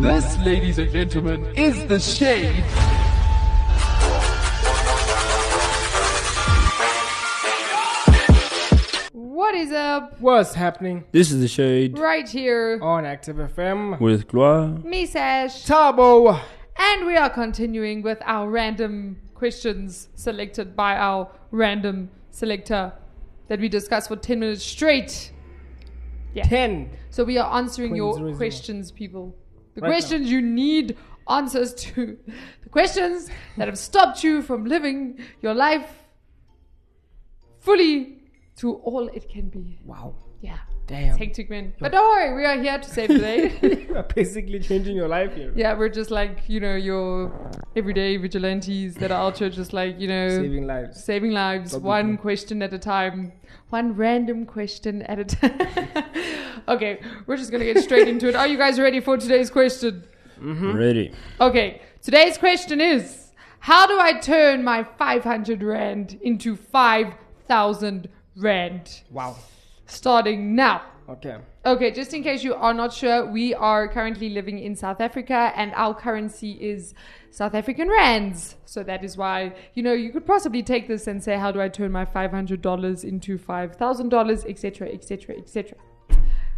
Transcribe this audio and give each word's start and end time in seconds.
This, 0.00 0.38
ladies 0.38 0.78
and 0.78 0.90
gentlemen, 0.90 1.44
is 1.56 1.86
the 1.86 2.00
shade. 2.00 2.64
What 9.12 9.54
is 9.54 9.72
up? 9.72 10.20
What's 10.20 10.54
happening 10.54 11.04
This 11.12 11.30
is 11.30 11.40
the 11.40 11.48
shade 11.48 11.98
Right 11.98 12.28
here. 12.28 12.78
on 12.82 13.04
Active 13.04 13.36
FM? 13.36 14.00
with 14.00 14.28
Gloire. 14.28 14.68
Me, 14.84 15.04
Sash. 15.06 15.64
Thabo. 15.66 16.40
And 16.76 17.06
we 17.06 17.16
are 17.16 17.28
continuing 17.30 18.02
with 18.02 18.18
our 18.24 18.48
random 18.48 19.18
questions 19.34 20.08
selected 20.14 20.74
by 20.76 20.96
our 20.96 21.30
random 21.50 22.10
selector 22.30 22.92
that 23.48 23.60
we 23.60 23.68
discussed 23.68 24.08
for 24.08 24.16
10 24.16 24.40
minutes 24.40 24.62
straight. 24.64 25.32
Yeah. 26.34 26.44
10. 26.44 26.90
So 27.10 27.24
we 27.24 27.36
are 27.38 27.52
answering 27.54 27.90
Point 27.90 27.96
your 27.96 28.14
zero 28.14 28.26
zero. 28.28 28.36
questions, 28.38 28.90
people. 28.92 29.34
The 29.74 29.80
Right 29.80 29.88
now. 29.88 29.94
questions 29.94 30.30
you 30.30 30.42
need 30.42 30.96
answers 31.28 31.74
to. 31.74 32.18
The 32.62 32.68
questions 32.68 33.28
that 33.56 33.68
have 33.68 33.78
stopped 33.78 34.22
you 34.24 34.42
from 34.42 34.64
living 34.66 35.18
your 35.40 35.54
life 35.54 35.88
fully 37.60 38.18
to 38.56 38.74
all 38.74 39.08
it 39.08 39.28
can 39.28 39.48
be. 39.48 39.78
Wow. 39.84 40.14
Yeah. 40.42 40.58
Damn. 40.86 41.10
It's 41.10 41.16
hectic, 41.18 41.48
man. 41.48 41.72
But 41.80 41.92
don't 41.92 42.04
worry, 42.04 42.34
we 42.36 42.44
are 42.44 42.60
here 42.60 42.76
to 42.76 42.88
save 42.88 43.08
the 43.08 43.18
day. 43.18 43.86
You 43.88 43.96
are 43.96 44.02
basically 44.02 44.58
changing 44.60 44.96
your 44.96 45.06
life 45.08 45.34
here. 45.34 45.52
yeah, 45.54 45.72
we're 45.78 45.88
just 45.88 46.10
like, 46.10 46.40
you 46.48 46.60
know, 46.60 46.74
your 46.74 47.32
everyday 47.76 48.16
vigilantes 48.18 48.96
that 48.96 49.10
are 49.12 49.20
out 49.26 49.38
here 49.38 49.48
just 49.48 49.72
like, 49.72 49.98
you 50.00 50.08
know, 50.08 50.28
Saving 50.28 50.66
lives. 50.66 51.04
saving 51.04 51.30
lives 51.32 51.70
Stop 51.70 51.82
one 51.82 52.10
people. 52.12 52.22
question 52.22 52.62
at 52.62 52.72
a 52.74 52.78
time 52.78 53.32
one 53.70 53.94
random 53.94 54.44
question 54.44 55.00
at 55.02 55.18
a 55.18 55.24
time 55.36 56.04
okay 56.68 57.00
we're 57.26 57.36
just 57.38 57.50
gonna 57.50 57.64
get 57.64 57.78
straight 57.82 58.06
into 58.08 58.28
it 58.28 58.34
are 58.34 58.46
you 58.46 58.58
guys 58.58 58.78
ready 58.78 59.00
for 59.00 59.16
today's 59.16 59.50
question 59.50 60.04
mm-hmm. 60.38 60.72
Ready. 60.76 61.12
okay 61.40 61.80
today's 62.02 62.36
question 62.36 62.80
is 62.82 63.32
how 63.60 63.86
do 63.86 63.98
i 63.98 64.12
turn 64.20 64.62
my 64.62 64.84
500 64.84 65.62
rand 65.62 66.18
into 66.22 66.54
5000 66.56 68.08
rand 68.36 69.02
Wow. 69.10 69.36
Starting 69.92 70.54
now 70.54 70.82
Okay. 71.08 71.36
Okay, 71.66 71.90
just 71.90 72.14
in 72.14 72.22
case 72.22 72.42
you 72.42 72.54
are 72.54 72.72
not 72.72 72.92
sure, 72.92 73.26
we 73.26 73.54
are 73.54 73.86
currently 73.88 74.30
living 74.30 74.58
in 74.58 74.74
South 74.74 75.00
Africa 75.00 75.52
and 75.56 75.72
our 75.74 75.94
currency 75.94 76.52
is 76.52 76.94
South 77.30 77.54
African 77.54 77.88
rands. 77.88 78.56
So 78.64 78.82
that 78.84 79.04
is 79.04 79.16
why, 79.16 79.54
you 79.74 79.82
know, 79.82 79.92
you 79.92 80.10
could 80.10 80.26
possibly 80.26 80.62
take 80.62 80.88
this 80.88 81.06
and 81.06 81.22
say, 81.22 81.36
how 81.36 81.52
do 81.52 81.60
I 81.60 81.68
turn 81.68 81.92
my 81.92 82.04
$500 82.04 83.04
into 83.04 83.38
$5,000, 83.38 84.50
etc., 84.50 84.88
etc., 84.88 85.36
etc. 85.36 85.78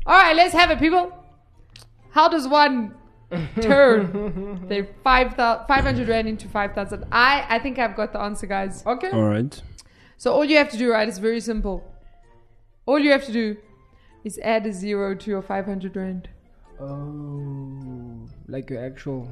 All 0.06 0.18
right, 0.18 0.36
let's 0.36 0.52
have 0.52 0.70
it, 0.70 0.78
people. 0.78 1.12
How 2.10 2.28
does 2.28 2.46
one 2.46 2.94
turn 3.60 4.66
their 4.68 4.86
5, 5.02 5.34
500 5.36 6.08
rand 6.08 6.28
into 6.28 6.48
5,000? 6.48 7.05
I, 7.10 7.44
I 7.48 7.58
think 7.58 7.78
I've 7.78 7.96
got 7.96 8.12
the 8.12 8.20
answer, 8.20 8.46
guys. 8.46 8.84
Okay. 8.86 9.10
All 9.10 9.24
right. 9.24 9.60
So 10.16 10.32
all 10.32 10.44
you 10.44 10.56
have 10.58 10.70
to 10.70 10.77
do, 10.77 10.92
right, 10.92 11.08
is 11.08 11.18
very 11.18 11.40
simple. 11.40 11.82
All 12.86 12.98
you 12.98 13.10
have 13.10 13.24
to 13.24 13.32
do 13.32 13.56
is 14.24 14.38
add 14.42 14.66
a 14.66 14.72
zero 14.72 15.14
to 15.14 15.30
your 15.30 15.42
500 15.42 15.96
rand. 15.96 16.28
Oh, 16.80 18.27
like 18.48 18.70
your 18.70 18.84
actual. 18.84 19.28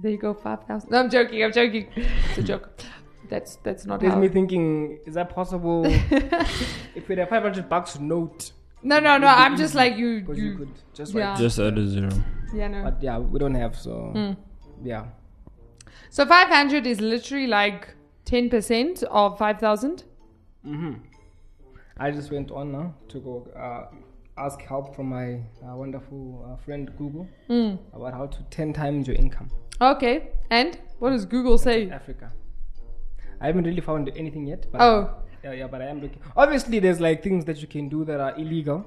There 0.00 0.10
you 0.10 0.18
go, 0.18 0.32
5,000. 0.34 0.90
No, 0.90 0.98
I'm 0.98 1.10
joking, 1.10 1.42
I'm 1.44 1.52
joking. 1.52 1.88
It's 1.96 2.38
a 2.38 2.42
joke. 2.42 2.82
That's 3.28 3.56
that's 3.62 3.86
not 3.86 4.00
There's 4.00 4.12
how. 4.12 4.18
me 4.18 4.28
thinking, 4.28 4.98
is 5.06 5.14
that 5.14 5.30
possible? 5.30 5.84
if 5.86 7.08
we 7.08 7.14
had 7.16 7.20
a 7.20 7.26
500 7.26 7.68
bucks 7.68 7.98
note, 7.98 8.52
no, 8.82 8.98
no, 8.98 9.16
no. 9.16 9.28
I'm 9.28 9.56
just 9.56 9.74
like 9.74 9.96
you. 9.96 10.20
because 10.20 10.38
you, 10.38 10.44
you 10.50 10.56
could 10.58 10.70
just 10.92 11.14
yeah. 11.14 11.30
write. 11.30 11.38
Just 11.38 11.58
add 11.58 11.78
a 11.78 11.86
zero. 11.88 12.10
yeah, 12.52 12.68
no. 12.68 12.82
But 12.82 13.02
yeah, 13.02 13.18
we 13.18 13.38
don't 13.38 13.54
have, 13.54 13.76
so 13.76 14.12
Mm. 14.14 14.36
yeah. 14.82 15.06
So 16.10 16.26
500 16.26 16.86
is 16.86 17.00
literally 17.00 17.46
like 17.46 17.94
10% 18.26 19.02
of 19.04 19.38
5,000. 19.38 20.04
hmm 20.64 20.92
I 21.98 22.10
just 22.10 22.30
went 22.32 22.50
on 22.50 22.72
now 22.72 22.94
to 23.08 23.18
go 23.20 23.46
uh, 23.56 23.94
ask 24.36 24.60
help 24.62 24.94
from 24.96 25.06
my 25.06 25.34
uh, 25.64 25.76
wonderful 25.76 26.46
uh, 26.52 26.56
friend 26.64 26.90
Google 26.96 27.28
Mm. 27.48 27.78
about 27.92 28.14
how 28.14 28.26
to 28.26 28.42
10 28.50 28.72
times 28.72 29.06
your 29.06 29.16
income. 29.16 29.50
Okay. 29.80 30.30
And 30.50 30.78
what 30.98 31.10
does 31.10 31.24
Google 31.26 31.58
say? 31.58 31.90
Africa. 31.90 32.32
I 33.40 33.46
haven't 33.46 33.64
really 33.64 33.80
found 33.80 34.10
anything 34.16 34.46
yet. 34.46 34.66
But 34.72 34.80
Oh. 34.80 35.10
yeah, 35.44 35.52
yeah, 35.52 35.66
but 35.66 35.82
I 35.82 35.86
am 35.86 36.00
looking. 36.00 36.18
Obviously, 36.36 36.78
there's 36.78 37.00
like 37.00 37.22
things 37.22 37.44
that 37.46 37.60
you 37.60 37.66
can 37.68 37.88
do 37.88 38.04
that 38.04 38.20
are 38.20 38.34
illegal. 38.38 38.84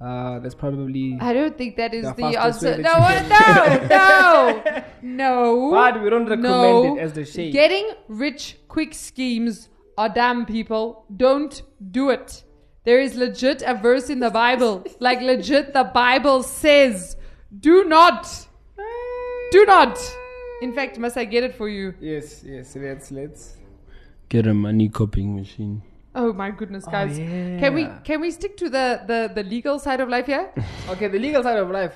Uh, 0.00 0.38
there's 0.38 0.54
probably. 0.54 1.18
I 1.20 1.34
don't 1.34 1.58
think 1.58 1.76
that 1.76 1.92
is 1.92 2.06
The 2.06 2.14
the 2.14 2.40
answer. 2.42 2.76
No, 2.78 2.94
that 2.94 3.90
no, 3.90 4.82
no, 5.02 5.70
But 5.70 6.02
we 6.02 6.08
don't 6.08 6.24
recommend 6.26 6.86
No. 6.86 6.96
it 6.96 7.00
as 7.00 7.12
the 7.12 7.24
shade. 7.26 7.52
Getting 7.52 7.90
rich 8.08 8.56
quick 8.68 8.94
schemes 8.94 9.68
Ah, 10.00 10.04
are 10.04 10.08
dumb, 10.08 10.46
people. 10.46 11.04
Don't 11.14 11.62
do 11.90 12.08
it. 12.08 12.42
There 12.84 13.00
is 13.00 13.16
legit 13.16 13.62
a 13.66 13.74
verse 13.74 14.08
in 14.08 14.18
the 14.20 14.30
Bible. 14.30 14.82
like, 14.98 15.20
legit, 15.20 15.74
the 15.74 15.84
Bible 15.84 16.42
says, 16.42 17.16
do 17.60 17.84
not. 17.84 18.24
Do 19.52 19.66
not. 19.66 19.98
In 20.62 20.72
fact, 20.72 20.98
must 20.98 21.18
I 21.18 21.26
get 21.26 21.44
it 21.44 21.54
for 21.54 21.68
you? 21.68 21.94
yes, 22.00 22.42
yes. 22.44 22.76
Let's 22.76 23.10
let's. 23.10 23.56
Get 24.30 24.46
a 24.46 24.54
money 24.54 24.88
copying 24.88 25.36
machine. 25.36 25.82
Oh 26.14 26.32
my 26.32 26.50
goodness, 26.50 26.84
oh, 26.88 26.90
guys. 26.90 27.18
Oh, 27.18 27.22
yeah. 27.22 27.58
Can 27.60 27.74
we 27.74 27.88
can 28.04 28.20
we 28.22 28.30
stick 28.30 28.56
to 28.56 28.70
the, 28.70 29.02
the, 29.06 29.30
the 29.34 29.42
legal 29.42 29.78
side 29.78 30.00
of 30.00 30.08
life 30.08 30.26
here? 30.26 30.50
Okay, 30.88 31.08
the 31.08 31.18
legal 31.18 31.42
side 31.42 31.58
of 31.58 31.70
life. 31.70 31.94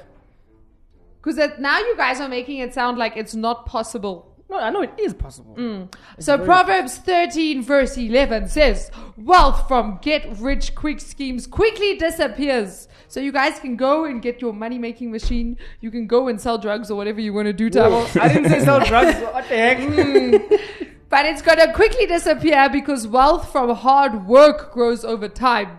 Because 1.22 1.38
now 1.58 1.78
you 1.78 1.96
guys 1.96 2.20
are 2.20 2.28
making 2.28 2.58
it 2.58 2.74
sound 2.74 2.98
like 2.98 3.16
it's 3.16 3.34
not 3.34 3.64
possible. 3.64 4.33
No, 4.54 4.60
I 4.60 4.70
know 4.70 4.82
it 4.82 4.92
is 4.98 5.12
possible. 5.14 5.56
Mm. 5.56 5.92
So 6.20 6.36
very- 6.36 6.46
Proverbs 6.46 6.96
13 6.98 7.60
verse 7.62 7.96
11 7.98 8.48
says, 8.48 8.90
wealth 9.16 9.66
from 9.66 9.98
get 10.00 10.38
rich 10.38 10.76
quick 10.76 11.00
schemes 11.00 11.46
quickly 11.48 11.96
disappears. 11.96 12.86
So 13.08 13.18
you 13.18 13.32
guys 13.32 13.58
can 13.58 13.74
go 13.74 14.04
and 14.04 14.22
get 14.22 14.40
your 14.40 14.52
money 14.52 14.78
making 14.78 15.10
machine. 15.10 15.56
You 15.80 15.90
can 15.90 16.06
go 16.06 16.28
and 16.28 16.40
sell 16.40 16.56
drugs 16.58 16.88
or 16.88 16.94
whatever 16.96 17.20
you 17.20 17.32
want 17.32 17.46
to 17.46 17.52
do, 17.52 17.68
Thabo. 17.68 18.20
I 18.20 18.28
didn't 18.28 18.50
say 18.50 18.60
sell 18.60 18.78
drugs. 18.84 19.18
What 19.20 19.48
the 19.48 19.56
heck? 19.56 19.78
Mm. 19.78 20.60
But 21.08 21.26
it's 21.26 21.42
going 21.42 21.58
to 21.58 21.72
quickly 21.72 22.06
disappear 22.06 22.68
because 22.70 23.06
wealth 23.08 23.50
from 23.50 23.74
hard 23.74 24.26
work 24.26 24.72
grows 24.72 25.04
over 25.04 25.28
time. 25.28 25.78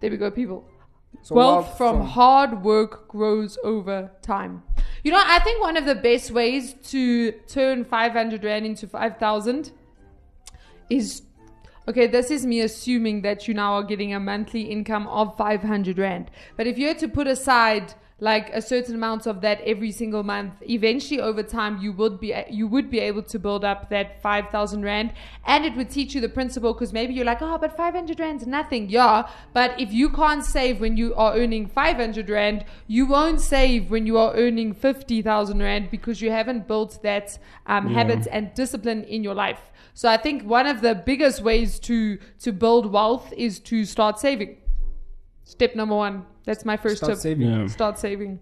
There 0.00 0.10
we 0.10 0.16
go, 0.16 0.30
people. 0.30 0.66
So 1.24 1.36
wealth 1.36 1.78
from, 1.78 2.02
hard 2.02 2.62
work 2.62 3.08
grows 3.08 3.56
over 3.64 4.10
time. 4.20 4.62
You 5.02 5.10
know, 5.10 5.22
I 5.24 5.38
think 5.38 5.62
one 5.62 5.78
of 5.78 5.86
the 5.86 5.94
best 5.94 6.30
ways 6.30 6.74
to 6.90 7.32
turn 7.48 7.86
500 7.86 8.44
Rand 8.44 8.66
into 8.66 8.86
5,000 8.86 9.72
is 10.90 11.22
okay, 11.88 12.06
this 12.06 12.30
is 12.30 12.44
me 12.44 12.60
assuming 12.60 13.22
that 13.22 13.48
you 13.48 13.54
now 13.54 13.72
are 13.72 13.82
getting 13.82 14.12
a 14.12 14.20
monthly 14.20 14.62
income 14.62 15.06
of 15.06 15.34
500 15.38 15.98
Rand. 15.98 16.30
But 16.58 16.66
if 16.66 16.76
you 16.76 16.88
had 16.88 16.98
to 16.98 17.08
put 17.08 17.26
aside 17.26 17.94
like 18.30 18.48
a 18.54 18.62
certain 18.62 18.94
amount 18.94 19.26
of 19.26 19.40
that 19.42 19.60
every 19.72 19.92
single 19.92 20.22
month. 20.22 20.54
Eventually 20.62 21.20
over 21.20 21.42
time 21.42 21.74
you 21.84 21.92
would 22.00 22.16
be 22.24 22.28
you 22.50 22.66
would 22.74 22.88
be 22.96 23.00
able 23.08 23.22
to 23.32 23.38
build 23.46 23.64
up 23.70 23.90
that 23.90 24.22
5000 24.22 24.82
rand. 24.82 25.12
And 25.52 25.66
it 25.68 25.76
would 25.76 25.90
teach 25.90 26.14
you 26.14 26.20
the 26.22 26.28
principle 26.38 26.72
because 26.72 26.92
maybe 26.98 27.12
you're 27.14 27.30
like 27.32 27.42
oh 27.42 27.58
but 27.58 27.76
500 27.76 28.18
rand's 28.18 28.46
nothing. 28.46 28.88
Yeah 28.88 29.28
but 29.52 29.78
if 29.78 29.92
you 29.92 30.08
can't 30.20 30.44
save 30.44 30.80
when 30.80 30.96
you 30.96 31.14
are 31.14 31.34
earning 31.34 31.66
500 31.66 32.30
rand 32.30 32.64
you 32.86 33.04
won't 33.14 33.40
save 33.42 33.90
when 33.90 34.06
you 34.06 34.16
are 34.24 34.32
earning 34.34 34.72
50000 34.72 35.58
rand 35.68 35.90
because 35.90 36.22
you 36.22 36.30
haven't 36.30 36.66
built 36.66 37.02
that 37.02 37.38
um, 37.66 37.88
Yeah. 37.88 37.94
habit 37.98 38.26
and 38.32 38.54
discipline 38.54 39.04
in 39.04 39.22
your 39.22 39.34
life. 39.34 39.62
So 39.92 40.08
i 40.08 40.16
think 40.16 40.38
one 40.58 40.66
of 40.74 40.80
the 40.86 40.94
biggest 41.10 41.42
ways 41.42 41.78
to 41.88 41.98
to 42.44 42.52
build 42.52 42.84
wealth 42.98 43.26
is 43.46 43.60
to 43.70 43.84
start 43.84 44.18
saving. 44.18 44.52
Step 45.56 45.74
number 45.82 45.96
one 46.08 46.16
that's 46.44 46.64
my 46.64 46.76
first 46.76 46.98
Start 46.98 47.12
tip 47.14 47.18
saving. 47.22 47.50
Yeah. 47.50 47.66
start 47.66 47.98
saving. 47.98 48.38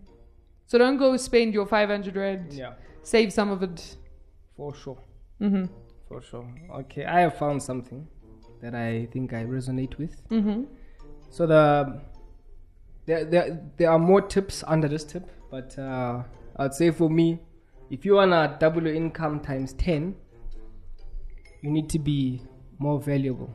So 0.66 0.78
don't 0.78 0.96
go 0.96 1.16
spend 1.16 1.53
your 1.54 1.66
500 1.66 2.16
rand. 2.16 2.53
Yeah, 2.53 2.74
Save 3.03 3.32
some 3.32 3.50
of 3.50 3.62
it. 3.62 3.97
for 4.56 4.74
sure. 4.74 4.98
Mm-hmm. 5.41 5.66
For 6.09 6.21
sure. 6.22 6.47
Okay, 6.80 7.04
I 7.04 7.21
have 7.21 7.36
found 7.36 7.62
something 7.62 8.06
that 8.60 8.74
I 8.74 9.06
think 9.12 9.32
I 9.32 9.44
resonate 9.44 9.98
with. 9.98 10.16
Mm-hmm. 10.28 10.65
So 11.30 11.47
the 11.47 12.00
there 13.06 13.24
there, 13.24 13.60
there 13.77 13.91
are 13.91 13.98
more 13.98 14.21
tips 14.21 14.62
under 14.66 14.88
this 14.88 15.04
tip, 15.04 15.28
but 15.50 15.77
uh, 15.78 16.22
I'd 16.56 16.74
say 16.74 16.91
for 16.91 17.10
me, 17.10 17.41
if 17.91 18.04
you 18.04 18.15
wanna 18.15 18.56
double 18.60 18.82
your 18.84 18.94
income 18.94 19.41
times 19.41 19.72
ten, 19.72 20.15
you 21.62 21.71
need 21.71 21.88
to 21.91 21.98
be 21.98 22.42
more 22.78 23.00
valuable 23.00 23.53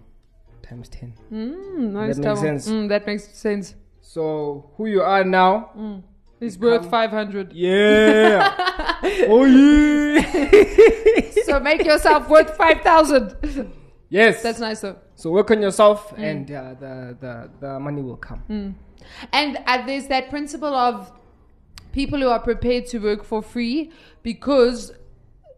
times 0.62 0.90
ten. 0.90 1.14
Mm, 1.32 1.92
nice 1.94 1.94
That 1.94 2.04
makes 2.04 2.18
double. 2.20 2.42
sense. 2.42 2.70
Mm, 2.70 2.90
that 2.90 3.06
makes 3.08 3.28
sense. 3.38 3.76
So 4.02 4.72
who 4.78 4.86
you 4.88 5.02
are 5.02 5.24
now? 5.24 5.72
Mm. 5.78 6.04
It's 6.40 6.58
worth 6.58 6.90
500. 6.90 7.54
Yeah. 7.54 8.54
oh 9.28 9.44
yeah. 9.46 10.22
so 11.46 11.60
make 11.60 11.84
yourself 11.84 12.30
worth 12.30 12.56
5,000. 12.56 13.72
yes. 14.10 14.44
That's 14.44 14.60
nice 14.60 14.82
though. 14.82 14.98
so 15.16 15.32
work 15.32 15.50
on 15.52 15.62
yourself, 15.62 16.14
Mm. 16.16 16.24
and 16.32 16.52
uh, 16.52 16.74
the 16.80 17.18
the 17.20 17.50
the 17.60 17.80
money 17.80 18.02
will 18.02 18.18
come. 18.18 18.44
Mm. 18.50 18.74
And 19.34 19.58
uh, 19.66 19.86
there's 19.86 20.08
that 20.08 20.30
principle 20.30 20.74
of 20.76 21.12
people 21.92 22.20
who 22.20 22.28
are 22.30 22.40
prepared 22.40 22.86
to 22.88 23.00
work 23.00 23.24
for 23.24 23.42
free 23.42 23.92
because 24.22 24.92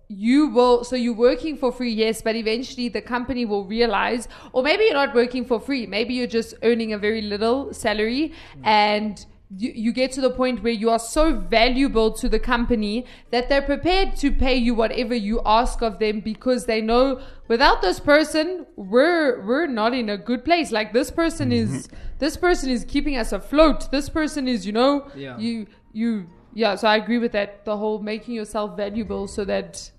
you 0.10 0.48
will 0.48 0.84
so 0.84 0.96
you're 0.96 1.14
working 1.14 1.56
for 1.56 1.72
free 1.72 1.92
yes 1.92 2.22
but 2.22 2.36
eventually 2.36 2.90
the 2.90 3.02
company 3.02 3.46
will 3.46 3.66
realize 3.66 4.28
or 4.54 4.64
maybe 4.64 4.84
you're 4.84 4.94
not 4.94 5.14
working 5.14 5.46
for 5.46 5.60
free 5.60 5.86
maybe 5.86 6.16
you're 6.16 6.26
just 6.26 6.56
earning 6.64 6.92
a 6.94 6.98
very 6.98 7.22
little 7.22 7.72
salary 7.72 8.34
and 8.64 9.28
you, 9.56 9.72
you 9.74 9.94
get 9.94 10.12
to 10.12 10.22
the 10.22 10.30
point 10.30 10.64
where 10.64 10.74
you 10.74 10.90
are 10.90 11.00
so 11.00 11.34
valuable 11.36 12.12
to 12.12 12.30
the 12.30 12.40
company 12.40 13.06
that 13.32 13.50
they're 13.50 13.62
prepared 13.62 14.16
to 14.16 14.32
pay 14.32 14.56
you 14.56 14.74
whatever 14.76 15.16
you 15.16 15.42
ask 15.46 15.82
of 15.82 16.00
them 16.00 16.20
because 16.20 16.66
they 16.66 16.82
know 16.82 17.22
without 17.48 17.82
this 17.82 18.00
person 18.00 18.66
we're 18.76 19.44
we're 19.46 19.66
not 19.66 19.94
in 19.94 20.10
a 20.10 20.18
good 20.18 20.46
place. 20.46 20.72
Like 20.72 20.94
this 20.94 21.10
person 21.10 21.52
is 21.52 21.88
mm-hmm. 21.88 21.96
this 22.20 22.38
person 22.38 22.70
is 22.70 22.84
keeping 22.84 23.18
us 23.18 23.32
afloat. 23.32 23.90
This 23.90 24.08
person 24.08 24.48
is 24.48 24.68
you 24.68 24.72
know 24.72 25.08
Yeah. 25.16 25.38
you 25.40 25.66
you 25.94 26.30
yeah 26.54 26.76
so 26.76 26.88
i 26.88 26.96
agree 26.96 27.18
with 27.18 27.32
that 27.32 27.64
the 27.66 27.78
whole 27.78 28.00
making 28.00 28.34
yourself 28.34 28.76
valuable 28.76 29.28
so 29.28 29.46
that 29.46 29.92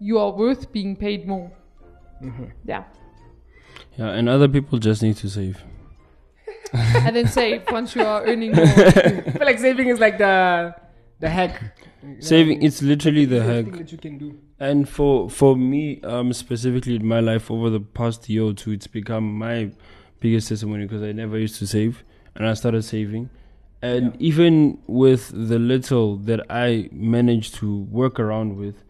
you 0.00 0.18
are 0.18 0.30
worth 0.32 0.72
being 0.72 0.96
paid 0.96 1.26
more 1.26 1.50
yeah 2.64 2.84
Yeah, 3.96 4.08
and 4.10 4.28
other 4.28 4.48
people 4.48 4.78
just 4.78 5.02
need 5.02 5.16
to 5.18 5.28
save. 5.28 5.62
and 6.72 7.14
then 7.14 7.28
save 7.28 7.62
once 7.70 7.94
you 7.94 8.02
are 8.02 8.24
earning 8.26 8.52
more 8.52 8.64
I 8.66 9.20
feel 9.20 9.44
like 9.44 9.58
saving 9.58 9.88
is 9.88 10.00
like 10.00 10.18
the 10.18 10.74
the 11.20 11.28
hack. 11.30 11.62
Saving, 12.18 12.62
it's 12.62 12.82
literally 12.82 13.24
the 13.24 13.38
Best 13.40 13.48
hack. 13.68 13.78
that 13.78 13.92
you 13.92 13.98
can 13.98 14.18
do. 14.18 14.38
And 14.58 14.88
for 14.88 15.30
for 15.30 15.56
me, 15.56 16.00
um, 16.02 16.32
specifically 16.32 16.96
in 16.96 17.06
my 17.06 17.20
life 17.20 17.50
over 17.50 17.70
the 17.70 17.80
past 17.80 18.28
year 18.28 18.42
or 18.42 18.52
two, 18.52 18.72
it's 18.72 18.86
become 18.88 19.38
my 19.38 19.70
biggest 20.20 20.48
testimony 20.48 20.84
because 20.86 21.02
I 21.02 21.12
never 21.12 21.38
used 21.38 21.56
to 21.60 21.66
save, 21.66 22.02
and 22.34 22.46
I 22.46 22.54
started 22.54 22.82
saving. 22.84 23.30
And 23.80 24.16
even 24.20 24.78
with 24.86 25.28
the 25.28 25.58
little 25.58 26.16
that 26.16 26.40
I 26.50 26.88
managed 26.92 27.54
to 27.56 27.78
work 27.84 28.18
around 28.18 28.56
with, 28.56 28.82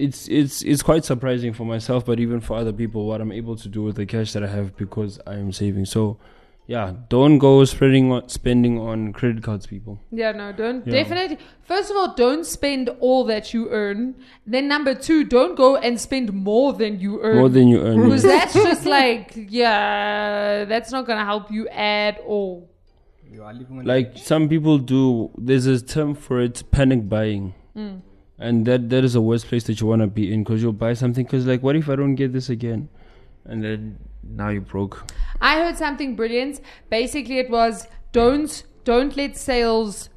it's 0.00 0.28
it's 0.28 0.62
it's 0.62 0.82
quite 0.82 1.04
surprising 1.04 1.52
for 1.52 1.64
myself, 1.64 2.04
but 2.06 2.18
even 2.20 2.40
for 2.40 2.56
other 2.56 2.72
people, 2.72 3.06
what 3.06 3.20
I'm 3.20 3.32
able 3.32 3.56
to 3.56 3.68
do 3.68 3.82
with 3.82 3.96
the 3.96 4.06
cash 4.06 4.32
that 4.32 4.42
I 4.42 4.48
have 4.48 4.76
because 4.76 5.20
I 5.26 5.34
am 5.34 5.52
saving. 5.52 5.84
So, 5.84 6.18
yeah, 6.66 6.94
don't 7.08 7.38
go 7.38 7.64
spreading 7.64 8.10
on, 8.12 8.28
spending 8.28 8.78
on 8.78 9.12
credit 9.12 9.42
cards, 9.42 9.66
people. 9.66 10.00
Yeah, 10.10 10.32
no, 10.32 10.52
don't. 10.52 10.86
Yeah. 10.86 10.92
Definitely. 10.92 11.38
First 11.62 11.90
of 11.90 11.96
all, 11.96 12.14
don't 12.14 12.46
spend 12.46 12.88
all 13.00 13.24
that 13.24 13.52
you 13.52 13.68
earn. 13.70 14.14
Then, 14.46 14.68
number 14.68 14.94
two, 14.94 15.24
don't 15.24 15.54
go 15.56 15.76
and 15.76 16.00
spend 16.00 16.32
more 16.32 16.72
than 16.72 16.98
you 17.00 17.20
earn. 17.22 17.36
More 17.36 17.48
than 17.48 17.68
you 17.68 17.80
earn. 17.82 18.02
Because 18.02 18.22
that's 18.22 18.54
just 18.68 18.86
like, 18.86 19.32
yeah, 19.34 20.64
that's 20.64 20.90
not 20.92 21.06
going 21.06 21.18
to 21.18 21.24
help 21.24 21.50
you 21.50 21.68
at 21.68 22.18
all. 22.20 22.70
You 23.32 23.44
are 23.44 23.54
living 23.54 23.84
like 23.84 24.18
some 24.18 24.48
people 24.48 24.78
do 24.78 25.30
there's 25.38 25.64
a 25.66 25.80
term 25.80 26.16
for 26.16 26.40
it 26.40 26.64
panic 26.72 27.08
buying 27.08 27.54
Mm. 27.76 28.00
And 28.40 28.66
that 28.66 28.88
that 28.90 29.04
is 29.04 29.12
the 29.12 29.20
worst 29.20 29.46
place 29.46 29.64
that 29.64 29.80
you 29.80 29.86
want 29.86 30.00
to 30.02 30.06
be 30.08 30.32
in 30.32 30.42
because 30.42 30.62
you'll 30.62 30.72
buy 30.72 30.92
something 30.94 31.24
because 31.24 31.46
like 31.46 31.62
what 31.62 31.76
if 31.76 31.88
i 31.88 31.94
don't 31.94 32.14
get 32.14 32.32
this 32.32 32.48
again 32.48 32.88
and 33.44 33.62
then 33.62 33.98
now 34.22 34.48
you're 34.48 34.60
broke 34.62 35.10
I 35.40 35.58
heard 35.60 35.76
something 35.78 36.16
brilliant. 36.16 36.60
Basically, 36.90 37.38
it 37.38 37.48
was 37.48 37.86
don't 38.12 38.62
don't 38.84 39.16
let 39.16 39.36
sales 39.38 40.10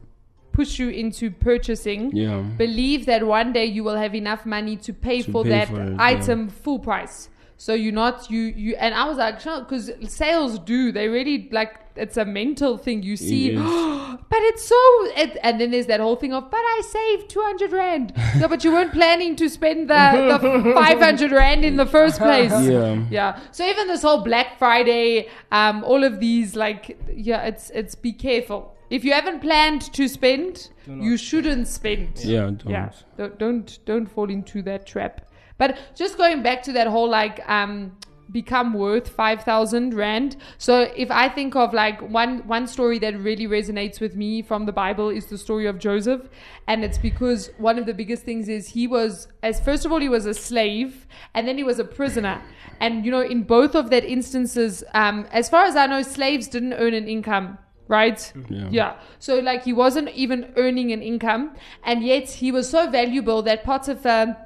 push 0.52 0.78
you 0.80 0.90
into 0.90 1.32
purchasing. 1.32 2.12
yeah 2.14 2.42
Believe 2.42 3.06
that 3.06 3.26
one 3.26 3.54
day 3.54 3.66
you 3.66 3.84
will 3.84 3.96
have 3.96 4.14
enough 4.14 4.46
money 4.46 4.76
to 4.78 4.92
pay 4.94 5.22
To 5.22 5.32
for 5.32 5.44
pay 5.44 5.50
that 5.50 5.68
for 5.70 5.82
it, 5.82 5.96
item 5.98 6.50
full 6.50 6.80
price. 6.80 7.30
So 7.64 7.74
you're 7.74 7.94
not 7.94 8.30
you 8.30 8.42
you 8.42 8.76
and 8.76 8.94
I 8.94 9.08
was 9.08 9.18
like, 9.18 9.38
because 9.38 9.90
sales 10.10 10.60
do 10.60 10.92
they 10.92 11.08
really 11.08 11.48
like 11.50 11.80
it's 11.96 12.18
a 12.18 12.26
mental 12.26 12.78
thing. 12.78 13.04
You 13.04 13.16
see, 13.16 13.54
Yes. 13.54 14.18
but 14.30 14.40
it's 14.50 14.66
so 14.66 14.76
it, 15.16 15.38
and 15.42 15.62
then 15.62 15.72
there's 15.72 15.86
that 15.86 16.02
whole 16.02 16.18
thing 16.18 16.34
of 16.34 16.52
but 16.52 16.58
I 16.58 16.82
saved 16.86 17.30
200 17.30 17.72
rand. 17.72 18.12
no, 18.38 18.50
but 18.50 18.66
you 18.66 18.74
weren't 18.74 18.92
planning 18.92 19.38
to 19.38 19.48
spend 19.48 19.90
the, 19.90 20.38
the 20.42 20.74
500 20.76 21.32
rand 21.32 21.64
in 21.64 21.78
the 21.78 21.86
first 21.86 22.20
place. 22.20 22.52
yeah 22.52 23.06
Yeah. 23.10 23.40
So 23.52 23.66
even 23.66 23.88
this 23.88 24.02
whole 24.02 24.24
Black 24.26 24.60
Friday, 24.60 25.30
um, 25.54 25.86
all 25.86 26.04
of 26.04 26.20
these, 26.20 26.58
like, 26.58 26.98
yeah, 27.16 27.44
it's 27.44 27.70
it's 27.70 27.96
be 27.96 28.12
careful. 28.12 28.76
If 28.90 29.06
you 29.06 29.14
haven't 29.14 29.40
planned 29.40 29.84
to 29.94 30.10
spend, 30.10 30.68
you 30.86 31.16
shouldn't 31.16 31.70
spend. 31.70 32.26
yeah 32.26 32.42
don't 32.42 32.66
Yeah. 32.68 32.90
Don't, 33.18 33.40
don't 33.40 33.80
don't 33.86 34.08
fall 34.08 34.30
into 34.30 34.62
that 34.64 34.86
trap. 34.86 35.22
But 35.64 35.78
just 35.96 36.18
going 36.18 36.44
back 36.44 36.62
to 36.64 36.74
that 36.74 36.88
whole 36.88 37.10
like 37.10 37.40
um 37.48 37.96
become 38.32 38.74
worth 38.74 39.08
5000 39.08 39.94
rand. 39.94 40.36
So 40.58 40.92
if 41.04 41.10
i 41.12 41.30
think 41.30 41.56
of 41.56 41.74
like 41.74 42.02
one 42.02 42.34
one 42.48 42.68
story 42.68 43.00
that 43.00 43.18
really 43.28 43.48
resonates 43.48 44.02
with 44.02 44.16
me 44.24 44.42
from 44.42 44.66
the 44.66 44.74
bible 44.74 45.10
is 45.10 45.28
the 45.28 45.38
story 45.38 45.66
of 45.68 45.78
joseph. 45.78 46.24
And 46.68 46.84
it's 46.84 46.98
because 46.98 47.50
one 47.70 47.80
of 47.80 47.86
the 47.86 47.94
biggest 47.94 48.24
things 48.24 48.50
is 48.50 48.70
he 48.70 48.88
was 48.88 49.28
as 49.42 49.62
first 49.62 49.86
of 49.86 49.94
all 49.94 50.02
he 50.08 50.10
was 50.10 50.26
a 50.26 50.34
slave 50.34 51.08
and 51.34 51.48
then 51.48 51.58
he 51.58 51.64
was 51.64 51.80
a 51.80 51.86
prisoner. 51.86 52.42
And 52.82 53.06
you 53.06 53.12
know 53.12 53.22
in 53.22 53.44
both 53.44 53.74
of 53.76 53.90
that 53.92 54.04
instances 54.04 54.84
um 54.94 55.28
as 55.32 55.48
far 55.48 55.64
as 55.66 55.78
i 55.78 55.86
know 55.86 56.02
slaves 56.02 56.48
didn't 56.48 56.74
earn 56.74 56.94
an 56.94 57.08
income 57.08 57.58
right? 57.88 58.34
Yeah 58.50 58.70
yeah. 58.72 58.92
So 59.20 59.40
like 59.40 59.64
he 59.64 59.74
wasn't 59.74 60.10
even 60.10 60.54
earning 60.56 60.92
an 60.92 61.02
income, 61.02 61.56
and 61.84 62.04
yet 62.04 62.30
he 62.30 62.52
was 62.52 62.70
so 62.70 62.90
valuable 62.90 63.42
that 63.44 63.64
Potiphar 63.64 64.38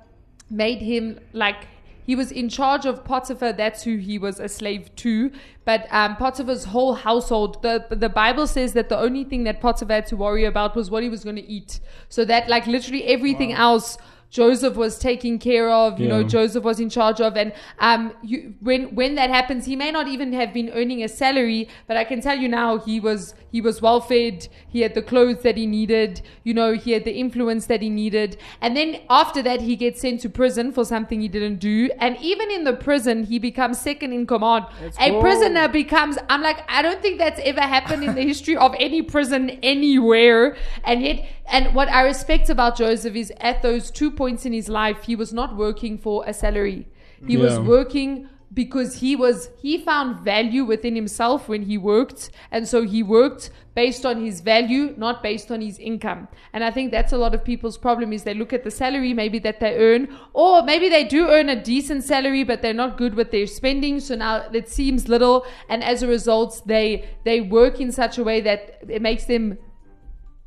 made 0.49 0.81
him 0.81 1.19
like 1.33 1.67
he 2.07 2.15
was 2.15 2.31
in 2.31 2.47
charge 2.47 2.85
of 2.85 3.03
Potiphar. 3.03 3.51
That's 3.51 3.83
who 3.83 3.97
he 3.97 4.17
was 4.17 4.39
a 4.39 4.47
slave 4.47 4.95
to. 4.95 5.29
But 5.65 5.87
um, 5.91 6.15
Potiphar's 6.15 6.63
whole 6.63 6.93
household, 6.93 7.61
the 7.61 7.85
the 7.89 8.09
Bible 8.09 8.47
says 8.47 8.71
that 8.73 8.87
the 8.87 8.97
only 8.97 9.25
thing 9.25 9.43
that 9.43 9.59
Potiphar 9.59 9.95
had 9.95 10.07
to 10.07 10.15
worry 10.15 10.45
about 10.45 10.75
was 10.75 10.89
what 10.89 11.03
he 11.03 11.09
was 11.09 11.25
going 11.25 11.35
to 11.35 11.47
eat. 11.47 11.81
So 12.07 12.23
that 12.25 12.47
like 12.47 12.65
literally 12.65 13.03
everything 13.05 13.51
else. 13.51 13.97
Joseph 14.29 14.75
was 14.75 14.99
taking 14.99 15.39
care 15.39 15.69
of, 15.69 15.99
you 15.99 16.07
know, 16.09 16.21
Joseph 16.23 16.63
was 16.63 16.79
in 16.81 16.89
charge 16.89 17.21
of, 17.21 17.37
and 17.37 17.53
um, 17.79 18.13
you, 18.21 18.53
when 18.59 18.93
when 18.93 19.15
that 19.15 19.29
happens, 19.29 19.65
he 19.65 19.75
may 19.75 19.89
not 19.89 20.07
even 20.07 20.33
have 20.33 20.53
been 20.53 20.69
earning 20.71 21.01
a 21.01 21.07
salary, 21.07 21.69
but 21.87 21.95
I 21.95 22.03
can 22.03 22.19
tell 22.19 22.37
you 22.37 22.49
now, 22.49 22.77
he 22.77 22.99
was 22.99 23.33
he 23.51 23.61
was 23.61 23.81
well 23.81 24.01
fed. 24.01 24.49
He 24.67 24.81
had 24.81 24.95
the 24.95 25.01
clothes 25.01 25.41
that 25.43 25.55
he 25.55 25.65
needed, 25.65 26.21
you 26.43 26.53
know, 26.53 26.73
he 26.73 26.91
had 26.91 27.05
the 27.05 27.13
influence 27.13 27.67
that 27.67 27.81
he 27.81 27.89
needed, 27.89 28.37
and 28.61 28.75
then 28.75 28.99
after 29.09 29.41
that, 29.43 29.61
he 29.61 29.77
gets 29.77 30.01
sent 30.01 30.19
to 30.21 30.29
prison 30.29 30.73
for 30.73 30.83
something 30.83 31.21
he 31.21 31.29
didn't 31.29 31.59
do, 31.59 31.89
and 31.99 32.17
even 32.21 32.51
in 32.51 32.65
the 32.65 32.73
prison, 32.73 33.23
he 33.23 33.39
becomes 33.39 33.79
second 33.79 34.11
in 34.11 34.27
command. 34.27 34.65
A 34.99 35.19
prisoner 35.21 35.69
becomes. 35.69 36.17
I'm 36.29 36.41
like, 36.41 36.59
I 36.69 36.81
don't 36.81 37.01
think 37.01 37.17
that's 37.17 37.39
ever 37.45 37.61
happened 37.61 38.03
in 38.03 38.13
the 38.13 38.23
history 38.23 38.57
of 38.57 38.75
any 38.77 39.01
prison 39.01 39.51
anywhere, 39.63 40.57
and 40.83 41.01
yet. 41.01 41.25
And 41.49 41.73
what 41.73 41.87
I 41.87 42.01
respect 42.01 42.49
about 42.49 42.75
Joseph 42.75 43.15
is 43.15 43.31
at 43.39 43.61
those 43.61 43.89
two 43.89 44.11
points 44.17 44.45
in 44.45 44.53
his 44.53 44.67
life, 44.67 45.03
he 45.03 45.15
was 45.15 45.31
not 45.31 45.55
working 45.55 45.97
for 45.97 46.23
a 46.27 46.33
salary. 46.33 46.87
He 47.25 47.37
was 47.37 47.59
working 47.59 48.29
because 48.53 48.95
he 49.01 49.15
was 49.15 49.49
he 49.61 49.77
found 49.77 50.19
value 50.21 50.63
within 50.63 50.95
himself 50.95 51.49
when 51.49 51.63
he 51.63 51.77
worked 51.77 52.29
and 52.49 52.65
so 52.67 52.83
he 52.83 53.03
worked 53.03 53.49
based 53.75 54.05
on 54.05 54.23
his 54.23 54.39
value 54.39 54.93
not 54.97 55.21
based 55.21 55.51
on 55.51 55.59
his 55.59 55.77
income 55.79 56.29
and 56.53 56.63
i 56.63 56.71
think 56.71 56.89
that's 56.89 57.11
a 57.11 57.17
lot 57.17 57.35
of 57.35 57.43
people's 57.43 57.77
problem 57.77 58.13
is 58.13 58.23
they 58.23 58.33
look 58.33 58.53
at 58.53 58.63
the 58.63 58.71
salary 58.71 59.13
maybe 59.13 59.37
that 59.37 59.59
they 59.59 59.75
earn 59.75 60.07
or 60.33 60.63
maybe 60.63 60.87
they 60.87 61.03
do 61.03 61.27
earn 61.27 61.49
a 61.49 61.61
decent 61.61 62.03
salary 62.03 62.43
but 62.45 62.61
they're 62.61 62.73
not 62.73 62.97
good 62.97 63.15
with 63.15 63.31
their 63.31 63.45
spending 63.45 63.99
so 63.99 64.15
now 64.15 64.37
it 64.53 64.69
seems 64.69 65.09
little 65.09 65.45
and 65.67 65.83
as 65.83 66.01
a 66.01 66.07
result 66.07 66.61
they 66.65 67.05
they 67.25 67.41
work 67.41 67.81
in 67.81 67.91
such 67.91 68.17
a 68.17 68.23
way 68.23 68.39
that 68.39 68.79
it 68.87 69.01
makes 69.01 69.25
them 69.25 69.57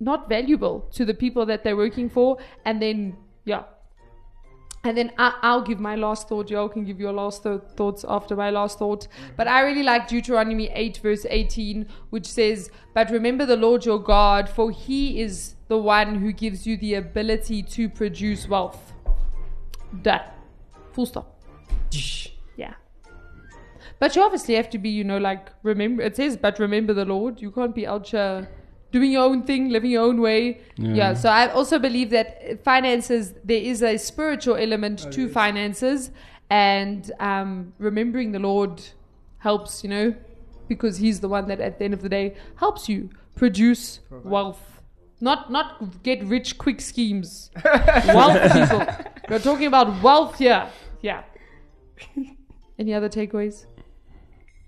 not 0.01 0.27
valuable 0.27 0.89
to 0.91 1.05
the 1.05 1.13
people 1.13 1.45
that 1.45 1.63
they're 1.63 1.77
working 1.77 2.09
for 2.09 2.39
and 2.65 2.81
then 2.81 3.15
yeah 3.45 3.65
and 4.83 4.97
then 4.97 5.13
I, 5.19 5.35
I'll 5.43 5.61
give 5.61 5.79
my 5.79 5.95
last 5.95 6.29
thought. 6.29 6.51
Y'all 6.51 6.69
can 6.69 6.85
give 6.85 6.99
your 6.99 7.13
last 7.13 7.43
th- 7.43 7.61
thoughts 7.77 8.05
after 8.09 8.35
my 8.35 8.49
last 8.51 8.79
thought. 8.79 9.09
But 9.37 9.47
I 9.47 9.61
really 9.61 9.83
like 9.83 10.09
Deuteronomy 10.09 10.71
8, 10.73 10.97
verse 11.03 11.27
18, 11.29 11.87
which 12.09 12.27
says, 12.27 12.71
But 12.95 13.11
remember 13.11 13.45
the 13.45 13.57
Lord 13.57 13.85
your 13.85 13.99
God, 13.99 14.49
for 14.49 14.71
he 14.71 15.21
is 15.21 15.55
the 15.69 15.77
one 15.77 16.15
who 16.15 16.33
gives 16.33 16.67
you 16.67 16.79
the 16.79 16.95
ability 16.95 17.63
to 17.63 17.91
produce 17.91 18.49
wealth. 18.49 18.95
Done. 20.01 20.23
Full 20.93 21.07
stop. 21.07 21.43
Yeah. 22.57 22.75
But 23.99 24.17
you 24.17 24.23
obviously 24.23 24.55
have 24.55 24.71
to 24.71 24.79
be, 24.79 24.89
you 24.89 25.05
know, 25.05 25.19
like, 25.19 25.51
remember, 25.63 26.03
it 26.03 26.17
says, 26.17 26.39
but 26.39 26.59
remember 26.59 26.95
the 26.95 27.05
Lord. 27.05 27.43
You 27.43 27.51
can't 27.51 27.75
be 27.75 27.87
out 27.87 28.09
here 28.09 28.49
doing 28.93 29.11
your 29.13 29.25
own 29.25 29.43
thing, 29.45 29.69
living 29.71 29.91
your 29.91 30.05
own 30.05 30.21
way. 30.21 30.61
Yeah. 30.77 31.15
so 31.15 31.29
I 31.29 31.49
also 31.53 31.79
believe 31.79 32.11
that 32.11 32.63
finances, 32.65 33.35
there 33.45 33.61
is 33.61 33.83
a 33.83 33.97
spiritual 33.99 34.57
element 34.57 35.05
Oh, 35.07 35.11
to 35.11 35.23
yes. 35.23 35.33
finances, 35.33 36.11
and 36.51 37.11
um, 37.21 37.73
remembering 37.79 38.33
the 38.33 38.39
Lord 38.41 38.83
helps, 39.39 39.83
you 39.85 39.91
know, 39.91 40.15
because 40.69 40.99
He's 40.99 41.21
the 41.21 41.29
one 41.29 41.47
that 41.49 41.61
at 41.61 41.79
the 41.79 41.85
end 41.85 41.95
of 41.95 42.03
the 42.03 42.09
day 42.09 42.35
helps 42.57 42.89
you 42.89 43.11
produce 43.37 43.99
Provide. 44.09 44.31
wealth. 44.31 44.83
Not 45.23 45.51
not 45.53 46.03
get 46.03 46.25
rich 46.25 46.57
quick 46.59 46.81
schemes. 46.81 47.51
wealth 47.65 48.53
people. 48.53 48.87
We're 49.29 49.39
talking 49.39 49.67
about 49.67 50.03
wealth 50.03 50.39
here. 50.39 50.67
Yeah. 51.03 51.23
Any 52.79 52.95
other 52.95 53.09
takeaways? 53.09 53.67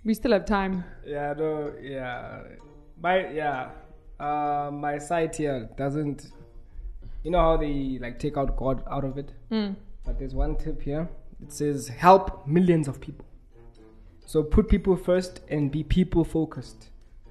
We 0.05 0.15
still 0.15 0.33
have 0.33 0.45
time. 0.45 0.85
Yeah, 1.07 1.35
no, 1.39 1.73
yeah. 1.81 2.43
My 3.01 3.31
yeah. 3.31 3.71
Uh, 4.23 4.71
my 4.71 4.99
site 4.99 5.37
here 5.37 5.69
doesn't. 5.77 6.31
You 7.25 7.33
know 7.33 7.41
how 7.41 7.57
they 7.57 7.99
like 8.01 8.19
take 8.19 8.37
out 8.37 8.57
God 8.57 8.83
out 8.89 9.05
of 9.05 9.19
it? 9.19 9.33
Mm. 9.51 9.75
But 10.05 10.19
there's 10.19 10.35
one 10.35 10.57
tip 10.57 10.81
here. 10.81 11.09
It 11.43 11.53
says 11.53 11.89
help 11.89 12.47
millions 12.47 12.87
of 12.87 13.01
people. 13.01 13.25
So 14.27 14.43
put 14.43 14.69
people 14.69 14.97
first 14.97 15.41
and 15.49 15.71
be 15.71 15.83
people 15.83 16.25
focused. 16.25 16.91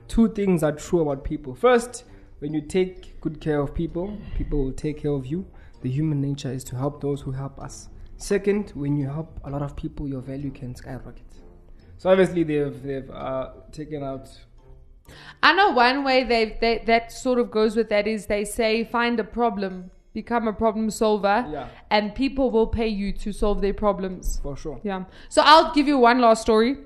Two 0.10 0.28
things 0.30 0.64
are 0.64 0.74
true 0.74 1.00
about 1.00 1.24
people. 1.24 1.56
First, 1.56 2.04
when 2.40 2.54
you 2.54 2.62
take 2.62 3.20
good 3.22 3.40
care 3.40 3.62
of 3.62 3.74
people, 3.74 4.18
people 4.36 4.64
will 4.64 4.74
take 4.74 5.02
care 5.02 5.12
of 5.12 5.26
you. 5.26 5.46
The 5.82 5.90
human 5.90 6.20
nature 6.20 6.52
is 6.52 6.64
to 6.66 6.76
help 6.76 7.02
those 7.02 7.22
who 7.22 7.32
help 7.32 7.58
us. 7.60 7.88
Second, 8.18 8.72
when 8.76 8.98
you 8.98 9.08
help 9.08 9.40
a 9.46 9.50
lot 9.50 9.62
of 9.62 9.76
people, 9.76 10.08
your 10.08 10.22
value 10.22 10.52
can 10.52 10.76
skyrocket. 10.76 11.24
So 11.98 12.10
obviously 12.10 12.44
they've 12.44 12.84
they've 12.84 13.10
uh, 13.10 13.52
taken 13.72 14.04
out. 14.04 14.30
I 15.44 15.54
know 15.54 15.72
one 15.72 16.04
way 16.04 16.24
they, 16.24 16.58
they 16.62 16.84
that 16.86 17.12
sort 17.12 17.40
of 17.40 17.50
goes 17.52 17.76
with 17.76 17.90
that 17.90 18.08
is 18.08 18.28
they 18.28 18.46
say 18.46 18.84
find 18.84 19.20
a 19.20 19.24
problem, 19.24 19.92
become 20.14 20.48
a 20.48 20.54
problem 20.54 20.90
solver, 20.92 21.46
Yeah. 21.52 21.68
and 21.90 22.14
people 22.14 22.52
will 22.52 22.68
pay 22.68 22.88
you 22.88 23.12
to 23.14 23.32
solve 23.32 23.62
their 23.62 23.74
problems. 23.74 24.40
For 24.44 24.56
sure. 24.58 24.80
Yeah. 24.84 25.06
So 25.30 25.42
I'll 25.44 25.74
give 25.74 25.88
you 25.88 25.98
one 25.98 26.20
last 26.20 26.42
story. 26.44 26.78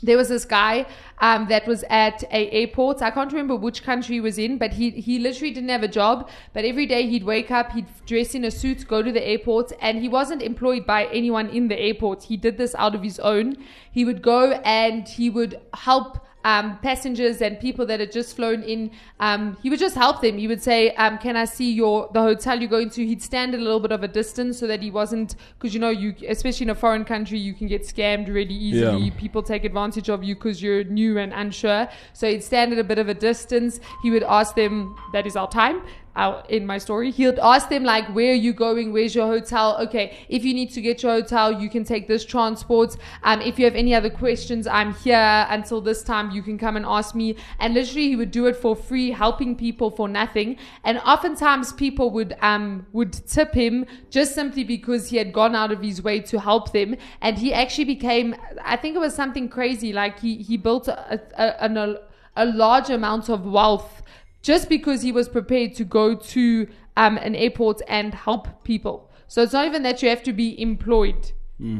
There 0.00 0.16
was 0.16 0.28
this 0.28 0.44
guy 0.44 0.86
um, 1.20 1.48
that 1.48 1.66
was 1.66 1.82
at 1.90 2.22
a 2.30 2.48
airport. 2.50 3.02
I 3.02 3.10
can't 3.10 3.32
remember 3.32 3.56
which 3.56 3.82
country 3.82 4.14
he 4.14 4.20
was 4.20 4.38
in, 4.38 4.56
but 4.56 4.74
he 4.74 4.90
he 4.90 5.18
literally 5.18 5.52
didn't 5.52 5.70
have 5.70 5.82
a 5.82 5.88
job. 5.88 6.28
But 6.52 6.64
every 6.64 6.86
day 6.86 7.08
he'd 7.08 7.24
wake 7.24 7.50
up, 7.50 7.72
he'd 7.72 7.86
dress 8.06 8.32
in 8.36 8.44
a 8.44 8.50
suit, 8.52 8.86
go 8.86 9.02
to 9.02 9.10
the 9.10 9.26
airport, 9.26 9.72
and 9.80 9.98
he 9.98 10.08
wasn't 10.08 10.40
employed 10.42 10.86
by 10.86 11.06
anyone 11.06 11.48
in 11.48 11.66
the 11.66 11.76
airport. 11.76 12.22
He 12.24 12.36
did 12.36 12.58
this 12.58 12.76
out 12.76 12.94
of 12.94 13.02
his 13.02 13.18
own. 13.18 13.56
He 13.90 14.04
would 14.04 14.22
go 14.22 14.52
and 14.64 15.08
he 15.08 15.30
would 15.30 15.60
help 15.74 16.20
um, 16.44 16.78
passengers 16.78 17.42
and 17.42 17.58
people 17.58 17.84
that 17.86 18.00
had 18.00 18.12
just 18.12 18.36
flown 18.36 18.62
in. 18.62 18.90
Um, 19.20 19.56
he 19.62 19.70
would 19.70 19.78
just 19.78 19.94
help 19.94 20.20
them. 20.20 20.38
He 20.38 20.48
would 20.48 20.62
say, 20.62 20.90
um, 20.94 21.18
"Can 21.18 21.36
I 21.36 21.44
see 21.44 21.72
your 21.72 22.08
the 22.12 22.20
hotel 22.20 22.58
you're 22.58 22.68
going 22.68 22.90
to?" 22.90 23.06
He'd 23.06 23.22
stand 23.22 23.54
at 23.54 23.60
a 23.60 23.62
little 23.62 23.80
bit 23.80 23.92
of 23.92 24.02
a 24.02 24.08
distance 24.08 24.58
so 24.58 24.66
that 24.66 24.82
he 24.82 24.90
wasn't, 24.90 25.36
because 25.58 25.74
you 25.74 25.80
know, 25.80 25.90
you 25.90 26.14
especially 26.28 26.64
in 26.64 26.70
a 26.70 26.74
foreign 26.74 27.04
country, 27.04 27.38
you 27.38 27.54
can 27.54 27.66
get 27.66 27.82
scammed 27.82 28.32
really 28.32 28.54
easily. 28.54 29.06
Yeah. 29.06 29.14
People 29.16 29.42
take 29.42 29.64
advantage 29.64 30.08
of 30.08 30.22
you 30.22 30.34
because 30.34 30.62
you're 30.62 30.84
new 30.84 31.18
and 31.18 31.32
unsure. 31.32 31.88
So 32.12 32.30
he'd 32.30 32.44
stand 32.44 32.72
at 32.72 32.78
a 32.78 32.84
bit 32.84 32.98
of 32.98 33.08
a 33.08 33.14
distance. 33.14 33.80
He 34.02 34.10
would 34.10 34.22
ask 34.22 34.54
them, 34.54 34.96
"That 35.12 35.26
is 35.26 35.36
our 35.36 35.48
time." 35.48 35.82
Uh, 36.18 36.42
in 36.48 36.66
my 36.66 36.78
story. 36.78 37.10
He'd 37.12 37.38
ask 37.38 37.68
them 37.68 37.84
like, 37.84 38.06
"Where 38.14 38.32
are 38.32 38.42
you 38.46 38.52
going? 38.52 38.92
Where's 38.92 39.14
your 39.14 39.28
hotel? 39.28 39.78
Okay, 39.84 40.18
if 40.28 40.44
you 40.44 40.52
need 40.52 40.70
to 40.72 40.80
get 40.80 41.02
your 41.02 41.12
hotel, 41.12 41.62
you 41.62 41.70
can 41.70 41.84
take 41.84 42.08
this 42.08 42.24
transport. 42.24 42.96
Um, 43.22 43.40
if 43.40 43.58
you 43.58 43.64
have 43.64 43.76
any 43.76 43.94
other 43.94 44.10
questions, 44.10 44.66
I'm 44.66 44.92
here 44.94 45.46
until 45.48 45.80
this 45.80 46.02
time. 46.02 46.30
You 46.32 46.42
can 46.42 46.58
come 46.58 46.76
and 46.76 46.84
ask 46.84 47.14
me." 47.14 47.36
And 47.60 47.74
literally, 47.74 48.08
he 48.08 48.16
would 48.16 48.32
do 48.32 48.46
it 48.46 48.56
for 48.56 48.74
free, 48.74 49.12
helping 49.12 49.54
people 49.56 49.90
for 49.90 50.08
nothing. 50.08 50.56
And 50.84 50.98
oftentimes, 50.98 51.72
people 51.72 52.10
would 52.10 52.36
um 52.42 52.86
would 52.92 53.12
tip 53.12 53.54
him 53.54 53.86
just 54.10 54.34
simply 54.34 54.64
because 54.64 55.08
he 55.10 55.16
had 55.16 55.32
gone 55.32 55.54
out 55.54 55.70
of 55.70 55.80
his 55.80 56.02
way 56.02 56.20
to 56.20 56.40
help 56.40 56.72
them. 56.72 56.96
And 57.20 57.38
he 57.38 57.54
actually 57.54 57.84
became, 57.84 58.34
I 58.64 58.76
think 58.76 58.96
it 58.96 58.98
was 58.98 59.14
something 59.14 59.48
crazy. 59.48 59.92
Like 59.92 60.18
he 60.18 60.36
he 60.42 60.56
built 60.56 60.88
a, 60.88 61.20
a, 61.38 61.68
a, 61.68 61.96
a 62.36 62.46
large 62.46 62.90
amount 62.90 63.28
of 63.28 63.46
wealth 63.46 64.02
just 64.42 64.68
because 64.68 65.02
he 65.02 65.12
was 65.12 65.28
prepared 65.28 65.74
to 65.74 65.84
go 65.84 66.14
to 66.14 66.68
um, 66.96 67.16
an 67.18 67.34
airport 67.34 67.82
and 67.88 68.14
help 68.14 68.64
people. 68.64 69.10
So 69.26 69.42
it's 69.42 69.52
not 69.52 69.66
even 69.66 69.82
that 69.82 70.02
you 70.02 70.08
have 70.08 70.22
to 70.24 70.32
be 70.32 70.60
employed. 70.60 71.32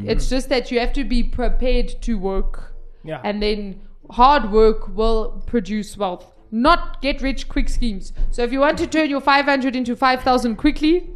It's 0.08 0.28
just 0.28 0.48
that 0.48 0.70
you 0.70 0.80
have 0.80 0.92
to 0.94 1.04
be 1.04 1.22
prepared 1.22 2.02
to 2.02 2.18
work. 2.18 2.74
Yeah. 3.04 3.20
And 3.24 3.40
then 3.42 3.80
hard 4.10 4.50
work 4.50 4.88
will 4.88 5.42
produce 5.46 5.96
wealth, 5.96 6.32
not 6.50 7.00
get 7.00 7.22
rich 7.22 7.48
quick 7.48 7.68
schemes. 7.68 8.12
So 8.30 8.42
if 8.42 8.52
you 8.52 8.60
want 8.60 8.78
to 8.78 8.86
turn 8.86 9.08
your 9.08 9.20
500 9.20 9.76
into 9.76 9.94
5,000 9.94 10.56
quickly, 10.56 11.10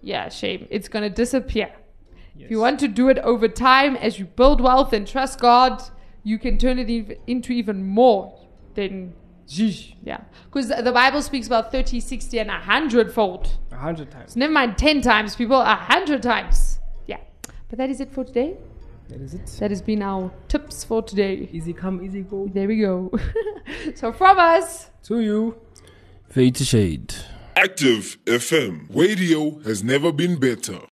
yeah, 0.00 0.28
shame. 0.28 0.68
It's 0.70 0.88
going 0.88 1.02
to 1.02 1.10
disappear. 1.10 1.72
If 2.38 2.50
you 2.50 2.60
want 2.60 2.78
to 2.80 2.88
do 2.88 3.08
it 3.08 3.18
over 3.18 3.48
time 3.48 3.96
as 3.96 4.18
you 4.18 4.26
build 4.26 4.60
wealth 4.60 4.92
and 4.92 5.06
trust 5.06 5.40
God, 5.40 5.82
you 6.22 6.38
can 6.38 6.58
turn 6.58 6.78
it 6.78 7.18
into 7.26 7.52
even 7.52 7.84
more 7.84 8.38
than 8.74 9.14
Zheesh. 9.48 9.94
Yeah. 10.02 10.20
Because 10.44 10.68
the 10.68 10.92
Bible 10.92 11.22
speaks 11.22 11.46
about 11.46 11.70
30, 11.72 12.00
60, 12.00 12.38
and 12.38 12.48
100 12.48 13.12
fold. 13.12 13.48
A 13.70 13.76
hundred 13.76 14.10
times. 14.10 14.32
So 14.32 14.40
never 14.40 14.52
mind 14.52 14.76
10 14.78 15.02
times, 15.02 15.36
people, 15.36 15.58
100 15.58 16.22
times. 16.22 16.80
Yeah. 17.06 17.18
But 17.68 17.78
that 17.78 17.90
is 17.90 18.00
it 18.00 18.12
for 18.12 18.24
today. 18.24 18.56
That 19.08 19.20
is 19.20 19.34
it. 19.34 19.46
That 19.60 19.70
has 19.70 19.82
been 19.82 20.02
our 20.02 20.32
tips 20.48 20.82
for 20.82 21.02
today. 21.02 21.48
Easy 21.52 21.72
come, 21.72 22.04
easy 22.04 22.22
go. 22.22 22.48
There 22.52 22.66
we 22.66 22.80
go. 22.80 23.12
so 23.94 24.12
from 24.12 24.38
us, 24.38 24.90
To 25.04 25.20
you. 25.20 25.56
Fade 26.28 26.56
to 26.56 26.64
shade. 26.64 27.14
Active 27.54 28.18
FM. 28.24 28.86
Radio 28.90 29.60
has 29.60 29.84
never 29.84 30.12
been 30.12 30.36
better. 30.38 30.78